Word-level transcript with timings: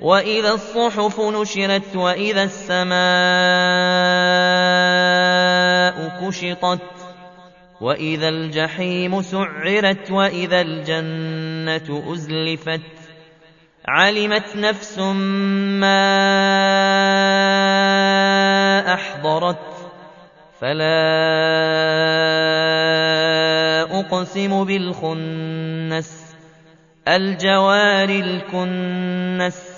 وإذا 0.00 0.50
الصحف 0.50 1.20
نشرت 1.20 1.96
وإذا 1.96 2.42
السماء 2.42 2.98
كشطت 6.20 6.80
وإذا 7.80 8.28
الجحيم 8.28 9.22
سعرت 9.22 10.10
وإذا 10.10 10.60
الجنة 10.60 12.12
أزلفت 12.12 12.80
علمت 13.88 14.56
نفس 14.56 14.98
ما 15.78 16.14
أحضرت 18.94 19.74
فلا 20.60 20.98
أقسم 24.00 24.64
بالخنس 24.64 26.34
الجوار 27.08 28.08
الكنس 28.08 29.77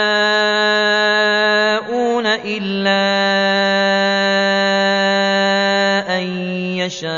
إلا 2.25 3.01
أن 6.17 6.23
يشاء 6.81 7.11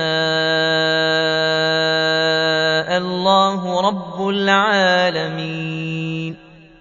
الله 2.98 3.82
رب 3.82 4.28
العالمين. 4.30 6.03